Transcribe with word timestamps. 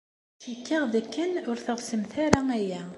Cikkeɣ 0.41 0.83
dakken 0.93 1.31
ur 1.49 1.57
teɣsemt 1.65 2.13
ara 2.25 2.41
aya. 2.57 2.81